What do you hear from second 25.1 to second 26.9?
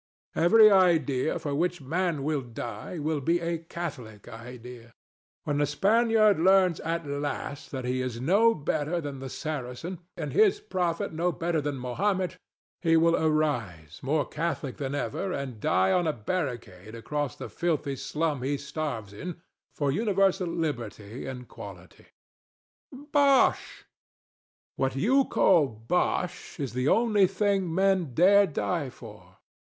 call bosh is the